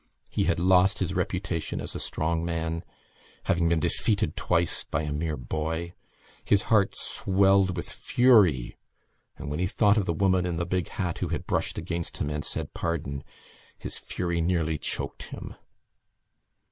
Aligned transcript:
He 0.31 0.45
had 0.45 0.57
lost 0.57 0.97
his 0.97 1.13
reputation 1.13 1.79
as 1.79 1.93
a 1.93 1.99
strong 1.99 2.43
man, 2.43 2.83
having 3.43 3.69
been 3.69 3.79
defeated 3.79 4.35
twice 4.35 4.83
by 4.83 5.03
a 5.03 5.13
mere 5.13 5.37
boy. 5.37 5.93
His 6.43 6.63
heart 6.73 6.95
swelled 6.97 7.77
with 7.77 7.87
fury 7.87 8.77
and, 9.37 9.51
when 9.51 9.59
he 9.59 9.67
thought 9.67 9.97
of 9.97 10.07
the 10.07 10.13
woman 10.13 10.47
in 10.47 10.55
the 10.55 10.65
big 10.65 10.87
hat 10.87 11.19
who 11.19 11.27
had 11.27 11.45
brushed 11.45 11.77
against 11.77 12.17
him 12.17 12.31
and 12.31 12.43
said 12.43 12.73
Pardon! 12.73 13.23
his 13.77 13.99
fury 13.99 14.41
nearly 14.41 14.79
choked 14.79 15.25
him. 15.29 15.53